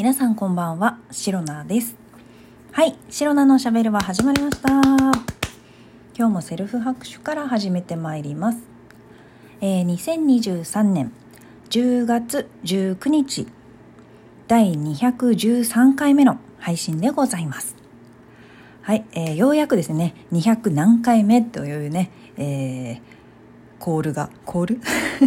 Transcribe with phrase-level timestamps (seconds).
[0.00, 1.94] 皆さんこんばんは、シロナです。
[2.72, 4.70] はい、シロナのしゃべるは始まりました。
[4.70, 5.12] 今
[6.16, 8.60] 日もセルフ拍手から始めてまいります。
[9.60, 11.12] えー、2023年
[11.68, 13.46] 10月19日、
[14.48, 17.76] 第213回目の配信でございます。
[18.80, 23.00] はい、えー、ようやくですね、200何回目というね、えー、
[23.78, 24.80] コールが、コール？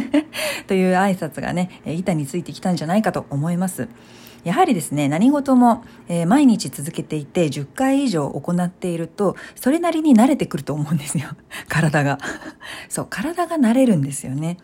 [0.66, 3.88] という挨拶がね、板についてきたんじゃないかと思います。
[4.44, 11.30] やはりですね、何事も、えー、毎日続けていて10回以上行っていると、それなりに慣れてくると思うんですよ。
[11.70, 12.20] 体が。
[12.90, 14.58] そう、体が慣れるんですよね。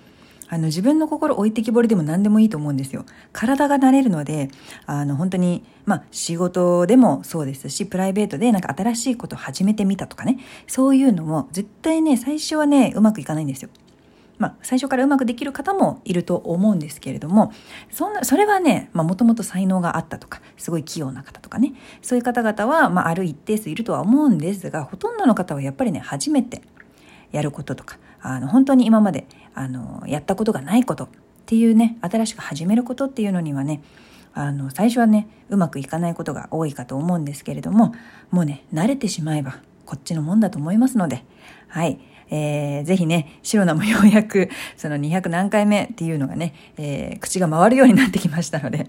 [0.51, 3.05] あの、自分の心置いてきぼりでも何でもいいと思うんですよ。
[3.31, 4.49] 体が慣れるので、
[4.87, 13.69] あの、本当に、まあ、仕事でもそうですし、プライベートでなんか新しいことを始めてみたとかね、そういうのも絶対ね、最初はね、うまくいかないんですよ。
[14.39, 17.51] まあ、最初からうまくできる方もいると思うんですけれども、
[17.91, 26.61] そんな、それはね、まあ、もともと才能があったとか、すごい器用な方とかね、そういう方々は、まあ、ある一定数いるとは思うんですが、ほとんどの方はやっぱりね、初めて
[27.31, 31.09] やることとか、あの、本当に今まで、あの、やったことがないことっ
[31.45, 33.81] ていうね、新しく始めることっていうのにはね、
[34.33, 37.93] あの、最初はね、うまくいかないことが多いかと思うんですけれども、
[38.31, 41.25] もうね、慣れてしまえば、こっちのもんだと思いますので、
[41.67, 41.99] はい。
[42.31, 48.87] えー、ぜひね、シロナもようやく、その200何回目っていうのがね、えー、口が回るようになってきましたので、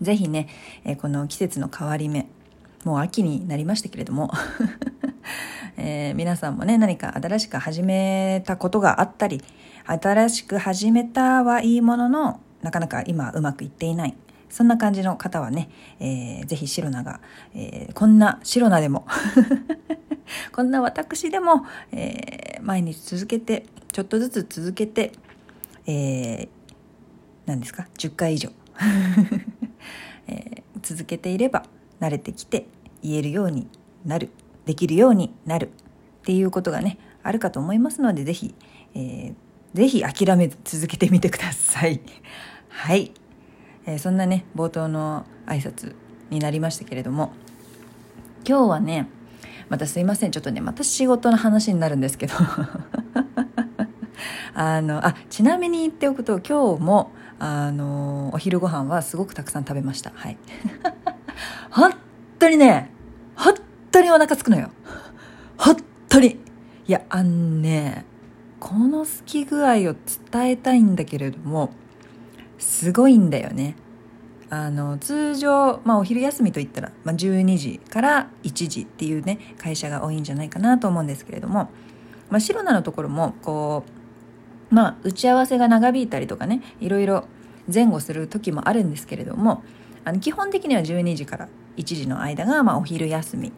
[0.00, 0.48] ぜひね、
[0.84, 2.28] えー、この季節の変わり目、
[2.84, 4.30] もう秋になりましたけれども、
[5.76, 9.42] えー、皆さんもね、何か新しく始めたことがあったり、
[9.84, 14.16] 新しく始めたはいいものの、なかなか今うまくいっていない。
[14.50, 15.68] そんな感じの方はね、
[16.00, 17.20] えー、ぜひシロナが、
[17.54, 19.06] えー、こんなシロナでも
[20.58, 25.12] こんな私でも、えー、毎日続けて、ちょっとずつ続けて、
[25.86, 26.48] えー、
[27.46, 28.50] 何ですか ?10 回以上、
[30.26, 31.62] えー、続けていれば
[32.00, 32.66] 慣れてきて
[33.04, 33.68] 言えるように
[34.04, 34.30] なる、
[34.66, 35.70] できるようになるっ
[36.24, 38.56] ていうことがね、あるかと思いますので、ぜひ、
[38.96, 39.34] えー、
[39.74, 42.00] ぜひ諦め続けてみてください。
[42.68, 43.12] はい。
[43.86, 45.94] えー、そんなね、冒頭の挨拶
[46.30, 47.30] になりましたけれども、
[48.44, 49.08] 今日はね、
[49.68, 50.30] またすいません。
[50.30, 52.34] ちょっとねまた仕事の話になるんですけど。
[54.54, 60.10] あのあちなみに言っておくと今日もあのお昼ご飯はすごくたくさん食べました。
[60.14, 60.38] はい。
[61.70, 61.92] 本
[62.38, 62.90] 当にね
[63.36, 63.54] 本
[63.92, 64.70] 当にお腹すくのよ。
[65.56, 65.76] 本
[66.08, 66.40] 当に。
[66.86, 68.04] いやあんね
[68.58, 69.94] この好き具合を伝
[70.50, 71.70] えたいんだけれども
[72.58, 73.76] すごいんだよね。
[74.50, 81.70] あの通常、まあ、お昼休みといったら、まあ、12時から1時っていうね会社が多いんじゃないかなと思うんですけれども、
[82.30, 83.84] まあ、白菜のところもこ
[84.70, 87.26] う、まあ、打ち合わせが長引いたりとかねいろいろ
[87.72, 89.62] 前後する時もあるんですけれども
[90.04, 93.52] あの基本的には12時から1時の間が、まあ、お昼休み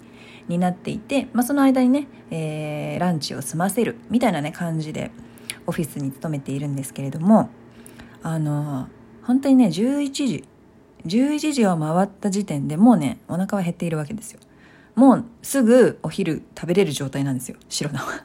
[0.48, 5.12] になっていて、まあ、その間にね、えー、ランチを済ませるみたいなね感じで
[5.66, 7.50] オフィスに勤めているんですけれども
[8.22, 8.88] あの
[9.22, 10.44] 本当にね11時
[11.06, 14.40] 11時を回った時点でもうねお腹は減っているわけですよ。
[14.94, 17.56] もうすぐお昼食べれる状態なんですよ。
[17.68, 18.22] 白菜は。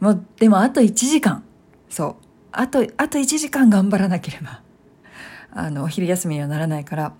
[0.00, 1.44] もうでもあと1時間。
[1.88, 2.24] そう。
[2.56, 4.62] あとあと1時間頑張らなければ
[5.50, 7.12] あのお昼休みにはならないから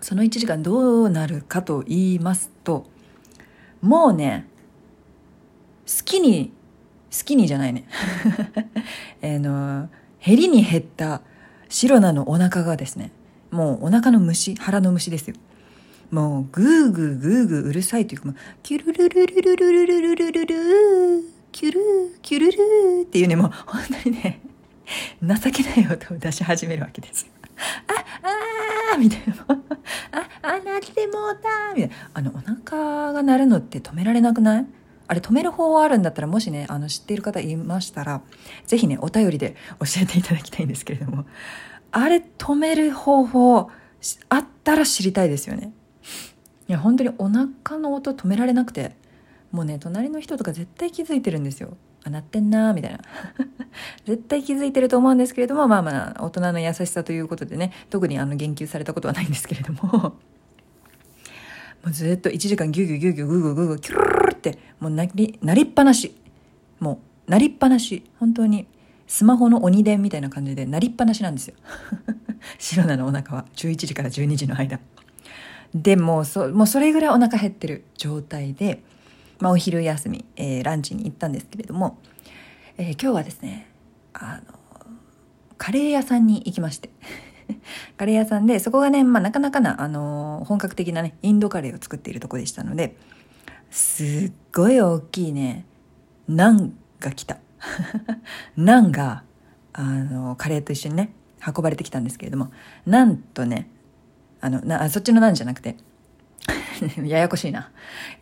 [0.00, 2.86] その1時間どうなるかと言いますと
[3.82, 4.46] もうね
[5.86, 6.52] 好きに
[7.12, 7.86] 好きにじゃないね。
[9.22, 9.88] あの
[10.24, 11.22] 減りに減った
[11.68, 13.10] 白菜のお腹がですね
[13.50, 15.36] もうお腹の虫腹の虫ですよ。
[16.10, 24.40] もうグーグーグーグーうるさいというかキュルルルルルルルルルルルルキュルーキュルルーっていうねもう本当にね
[25.22, 27.28] 情けない音を出し始めるわけです
[27.86, 29.34] ああーみたいな
[30.12, 34.66] ああなってもうたみたいなあのお腹が鳴るのって止められなくない
[35.06, 38.22] あれ止める方法あるんだったらもしねあの知っている方いましたら
[38.66, 41.24] 是非ねお便りで教えていただきたいんですけれども
[41.92, 43.70] あれ止める方法
[44.28, 45.72] あったら知りたいですよね。
[46.68, 48.92] いや、本当にお腹の音止められなくて、
[49.50, 51.76] もうね、隣の人とか絶対気づいてるんですよ。
[52.04, 53.00] あ、鳴ってんなーみたいな。
[54.06, 60.14] 絶対気づいてると思うんですけれども、まあまあ、大人の優しさということでね、特にあの言及されたことはないんですけれども、 も
[61.86, 66.14] うずっと1時間ギュギュギュギュグーグーグーグキュルルルって、もうなり、なりっぱなし。
[66.78, 68.04] もう、なりっぱなし。
[68.18, 68.66] 本当に。
[69.10, 71.56] スマホの鬼電みたいな感じで鳴りっぱなしなんですよ。
[72.60, 74.78] 白菜のお腹は11時から12時の間。
[75.74, 78.84] でもそ、もうそれぐらいお腹減ってる状態で、
[79.40, 81.98] まあ、お昼休み、えー、ランチに行ったんですけれども、
[82.78, 83.66] えー、今日はですね、
[84.12, 84.54] あの、
[85.58, 86.90] カレー屋さんに行きまして。
[87.98, 92.96] カレー屋さんで、そこがね、まあなかなかな、あのー本格的なね、インドカレーを作っているとこでしたので、
[93.72, 95.64] すっごい大きいね、
[96.28, 97.38] ナンが来た。
[98.56, 99.22] ナンが、
[99.72, 101.12] あのカレーと一緒にね、
[101.46, 102.50] 運ばれてきたんですけれども、
[102.86, 103.68] なんとね、
[104.40, 105.76] あの、な、あそっちのナンじゃなくて、
[107.04, 107.70] ややこしいな。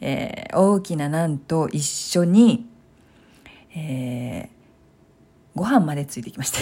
[0.00, 2.68] えー大きなナンと一緒に、
[3.74, 4.58] えー
[5.54, 6.58] ご飯までついてきまして。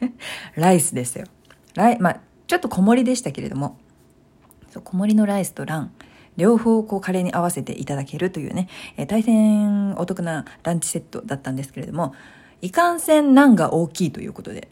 [0.56, 1.26] ライスですよ。
[1.74, 3.78] ライ、まあ、ちょっと小盛りでしたけれども、
[4.70, 5.92] そう小盛りのライスとラン、
[6.36, 12.14] 両方こうカレーに合わせていただけるというね、えー大変お得なランチセットだったんですけれども、
[12.60, 14.68] いかんせんナンが大きいということで。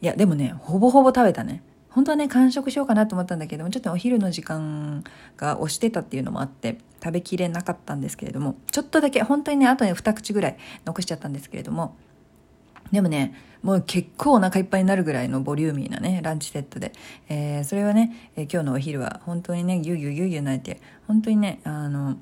[0.00, 1.62] いや、でもね、ほぼほぼ食べたね。
[1.90, 5.04] 本当はね、完食しようかなと思ったんだけども、ちょっとお昼の時間
[5.36, 11.94] が押してたっていうのもあって、食べきれなかったんですけれども、ちょっとだけ、本当にね、あとね、二口ぐらい残しちゃったんですけれども、
[12.92, 16.92] でもね、もう結構お腹いっぱいになるぐらいのボリューミーなね、ランチセットで。
[17.28, 22.16] えーそれはね、えー今日のお昼は本当にね、ぎゅうぎゅうぎゅうぎゅう泣いて、本当にね、あの、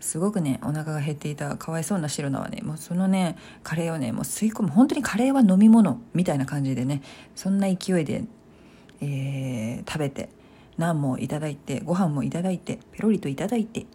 [0.00, 7.02] すごくね、お腹が減っていたかわいそうな白菜はね、もうそのね、カレーをね、もう吸い込む、本当にカレーは飲み物みたいな感じでね、
[7.36, 8.24] そんな勢いで、
[9.00, 10.28] えー食べて、
[10.76, 13.86] ナンもいただいて、ご飯もいただいて、ペロリといただいて、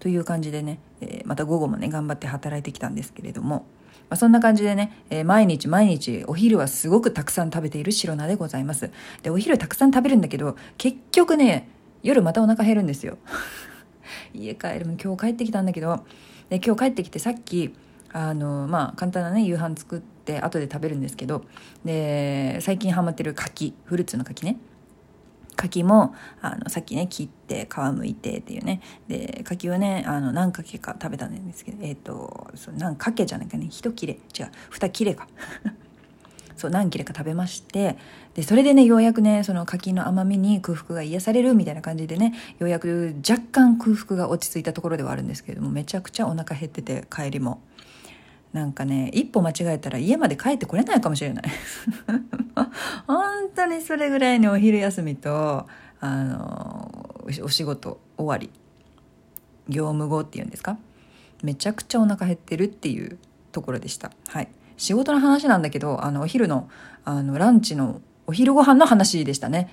[0.00, 3.64] という感じでね、えーまた午後もね、頑張って働いてきたんですけれども、
[4.08, 8.90] まあ、そんな感じでね、えー毎日毎日お昼はすごくたくさん食べている白菜でございます。
[9.22, 11.68] で、お昼たくさん食べるんだけど、結局ね、
[12.02, 13.18] 夜またお腹減るんですよ。
[14.34, 16.04] 家帰るの今日帰ってきたんだけど、
[16.48, 17.74] で、今日帰ってきてさっき、
[18.12, 21.44] あの、まあ、簡単なね、夕飯作って後で食べるんですけど、
[21.84, 24.56] で、最近ハマってる柿、フルーツの柿ね。
[25.58, 28.80] 柿もあのさっきね切って皮むいてっていうね。
[29.08, 34.14] で柿をねあの何かけか食べたんですけどえっ、とそう何かけじゃなくてね一切れ。
[34.14, 35.26] 違う二切れか。
[36.56, 37.96] そう何切れか食べまして
[38.34, 47.60] でそれでねようやくねその柿の甘みに空腹が癒されるみたいな感じでねようやく若干空腹が落ち着いたところではあるんですけれどもめちゃくちゃお腹減ってて帰りも。
[48.52, 51.44] なんかね一歩間違えたら家まで帰ってこれないかもしれない。
[53.06, 55.66] 本当にそれぐらいにお昼休みと
[56.00, 58.50] あのおお仕事終わり。
[59.68, 60.78] 業務後っていうんですか？
[61.42, 63.18] めちゃくちゃお腹減ってるっていう
[63.52, 64.10] ところでした。
[64.28, 64.48] はい。
[64.78, 66.70] 仕事の話なんだけどあのお昼の
[67.04, 69.68] あのランチのお昼ご飯の話でしたね。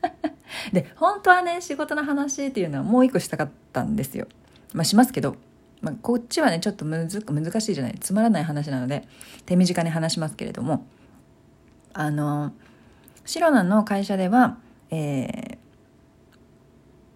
[0.72, 4.26] で本当はね仕事の話っていうのはもう一個したかったんですよ。
[4.72, 5.36] まあしますけど。
[5.80, 9.06] まあ、こっちはねちょっとむず難しいじゃないつまらない話なので
[9.46, 10.86] 手短に話しますけれども
[11.92, 12.52] あの
[13.24, 14.58] シロナの会社では、
[14.90, 15.58] えー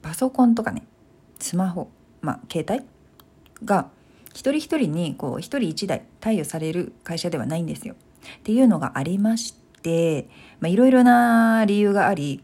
[0.02, 0.82] パソコンとかね
[1.38, 1.88] スマホ
[2.20, 2.84] まあ携帯
[3.64, 3.88] が
[4.34, 7.94] 一人一人にこう一人一台貸与される会社ではないんですよ。
[7.94, 10.28] っていうのがありまして
[10.60, 12.42] まあいろいろな理由があり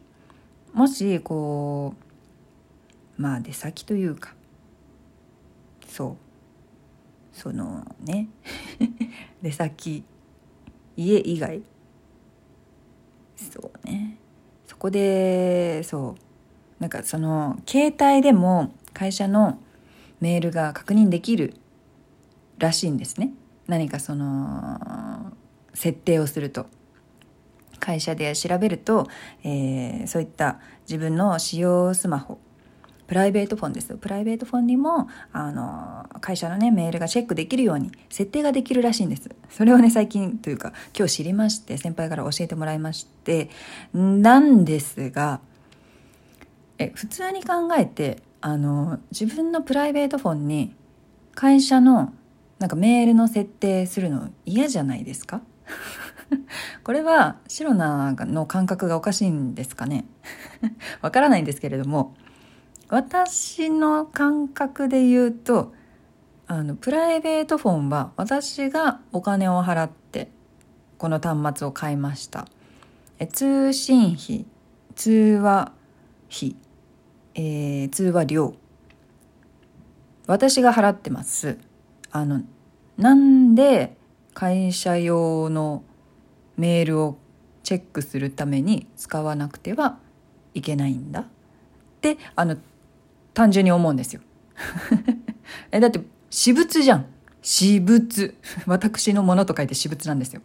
[0.72, 1.94] もしこ
[3.18, 4.34] うまあ出先というか
[5.88, 6.16] そう。
[7.32, 8.28] そのね。
[9.42, 10.04] 出先。
[10.96, 11.62] 家以外。
[13.36, 14.18] そうね。
[14.66, 16.22] そこでそう。
[16.80, 19.58] なんかその携帯でも会社の
[20.20, 21.54] メールが確認できる
[22.58, 23.32] らしいんですね。
[23.66, 25.32] 何かその
[25.74, 26.66] 設定をすると。
[27.80, 29.06] 会社で調べると、
[29.44, 32.38] えーそういった自分の使用スマホ
[33.08, 39.30] プライベートフォンですプライベートフォンにもあの会社のねメールがチェックできるように設定ができるらしいんです。
[39.48, 43.50] それをね最近というか今日知りまして先輩から教えてもらいまして。
[43.94, 45.40] なんですが
[46.76, 50.76] え普通に考えてあの自分のプライベートフォンに
[51.34, 52.12] 会社の
[52.58, 55.40] なんかメールの設定するの嫌じゃないですか？
[56.84, 60.04] これはシロナの感覚がおかしいんですかね？
[61.00, 62.14] わからないんですけれども。
[62.88, 65.72] 私の感覚で言うと
[66.46, 70.30] あのプライベートフォンは私がお金を払って
[70.96, 72.46] この端末を買いました。
[73.18, 74.46] え通信費
[74.94, 75.10] 通
[75.42, 75.72] 話
[76.34, 76.56] 費、
[77.34, 78.54] えー通話料。
[80.26, 81.58] 私が払ってます。
[82.10, 82.42] あの
[82.96, 83.96] なんで
[84.32, 85.82] 会社用の
[86.56, 87.18] メールを
[87.62, 89.98] チェックするために使わなくては
[90.54, 91.20] いけないんだ？
[91.20, 91.24] っ
[92.00, 92.56] てあの
[93.38, 94.20] 単純に思うんですよ。
[95.70, 97.06] えだって私物じゃん。
[97.40, 98.34] 私物。
[98.66, 100.42] 私のものと書いて私物なんですよ。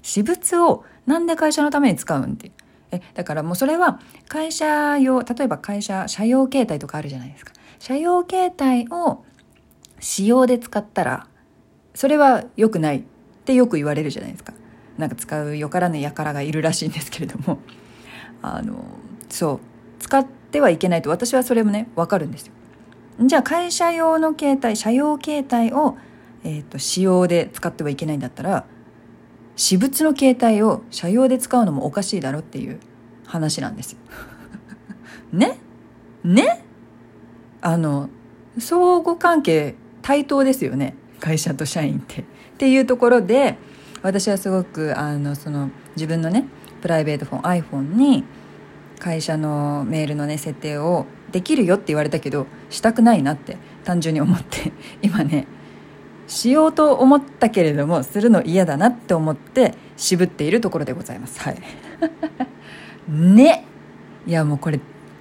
[0.00, 2.52] 私物をなんで会社のために使うんって。
[2.92, 7.52] えだからもうそれは会社用例えば会社社用携帯とかあるじゃないですか。
[7.80, 9.24] 社用携帯を
[9.98, 11.26] 使用で使ったら
[11.94, 12.98] それは良くない。
[12.98, 13.02] っ
[13.42, 14.52] てよく言われるじゃないですか。
[14.98, 17.58] なんか使うよからぬ輩がいるらしいんですけれども。
[18.40, 18.84] あの
[19.28, 19.60] そう。
[19.98, 22.52] 使ってはいけないと私はそれもね分かるんですよ。
[23.22, 25.98] じゃあ会社用の携帯社用携帯を、
[26.42, 28.64] えーと、使用で使ってはいけないんだったら
[29.56, 32.80] 私物の携帯を社用で使うのもおかしいだろっていう
[33.26, 33.98] 話なんですよ。
[35.32, 35.58] ね？
[36.24, 36.64] ね？
[37.60, 38.08] あの
[38.58, 40.94] 相互関係対等ですよね。
[41.20, 42.22] 会社と社員って。
[42.22, 42.24] っ
[42.56, 43.56] ていうところで
[44.02, 46.46] 私はすごくあのその自分のね
[46.80, 48.24] プライベートフォン iPhone に
[49.00, 55.46] 会社のメールのね設定をできるよって言われたけどしたくないなって単純に思って 今ね
[56.28, 61.40] しようと思ったけれどもするの嫌だなって思って渋っているところでございます。
[61.40, 61.56] はい。
[63.10, 63.64] ね。
[64.26, 64.78] いやもうこれ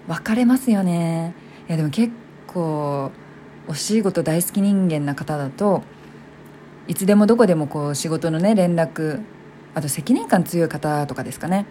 [0.07, 1.33] 分かれますよね。
[1.67, 2.13] いやでも結
[2.45, 3.11] 構
[3.67, 5.81] お仕事大好き人間な方だと
[6.87, 9.21] いつでもどこでもこう仕事のね連絡
[9.73, 11.65] あと責任感強い方とかですかね。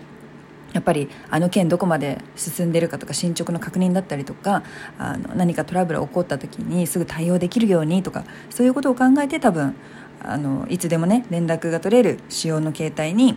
[0.72, 4.62] やっぱりあの件どこまで進んでるかとか進捗の確認だったりとか
[4.98, 9.74] あの何かトラブル起こった時にすぐ対応できるようにとかそういうことを考えて多分
[10.22, 13.36] あのいつでもね連絡が取れる仕様の携帯に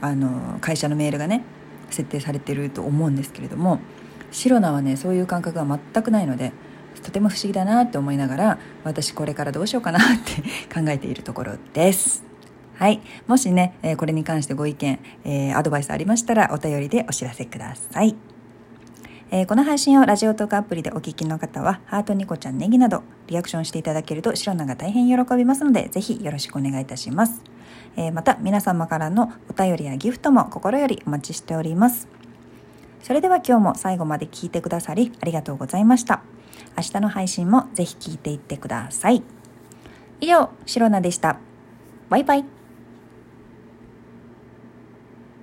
[0.00, 1.44] あの会社のメールがね
[1.90, 3.80] 設定されてると思うんですけれども
[4.30, 6.52] シロナはねそういう感覚が全くないので
[7.02, 10.42] とても不思議だなって思いながら私これからどうしようかなって
[10.72, 12.31] 考えているところです。
[12.82, 13.00] はい。
[13.28, 18.16] もしね、えこれに関してご意見、え、アドバイスありましたらお便りでお知らせください。
[19.30, 27.44] え、この配信をラジオトークアプリでお聞きの方は、ハートニコちゃんネギなどリアクションしていただけるとシロナが大変喜びますので、ぜひよろしくお願いいたします。
[27.96, 32.08] え、また、皆様からのお便りやギフトも心よりお待ちしております。
[33.04, 36.24] それでは今日も最後まで聞いてくださりありがとうございました。
[36.76, 39.22] 明日の配信もぜひ聞いていってください。
[40.20, 41.38] 以上、シロナでした。
[42.10, 42.61] バイバイ。